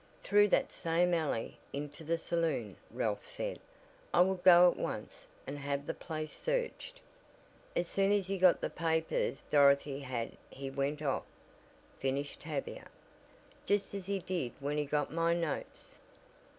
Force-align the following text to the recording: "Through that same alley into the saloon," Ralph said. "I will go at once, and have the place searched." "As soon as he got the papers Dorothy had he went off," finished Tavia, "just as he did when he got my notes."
"Through 0.23 0.47
that 0.47 0.71
same 0.71 1.13
alley 1.13 1.59
into 1.71 2.03
the 2.03 2.17
saloon," 2.17 2.75
Ralph 2.89 3.27
said. 3.29 3.59
"I 4.11 4.21
will 4.21 4.37
go 4.37 4.71
at 4.71 4.75
once, 4.77 5.27
and 5.45 5.59
have 5.59 5.85
the 5.85 5.93
place 5.93 6.31
searched." 6.31 6.99
"As 7.75 7.87
soon 7.87 8.11
as 8.11 8.25
he 8.25 8.39
got 8.39 8.61
the 8.61 8.69
papers 8.71 9.43
Dorothy 9.51 9.99
had 9.99 10.31
he 10.49 10.71
went 10.71 11.03
off," 11.03 11.25
finished 11.99 12.39
Tavia, 12.39 12.87
"just 13.67 13.93
as 13.93 14.07
he 14.07 14.17
did 14.17 14.53
when 14.59 14.77
he 14.77 14.85
got 14.85 15.13
my 15.13 15.35
notes." 15.35 15.99